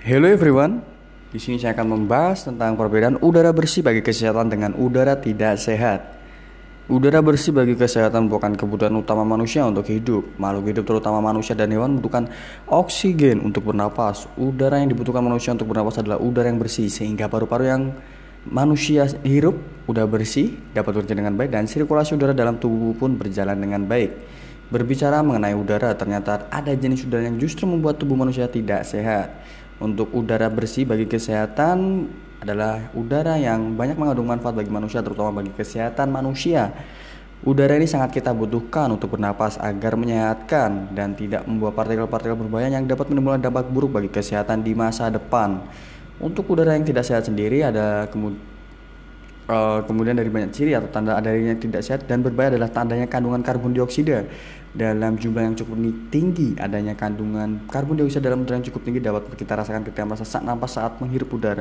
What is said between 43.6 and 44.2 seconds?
buruk bagi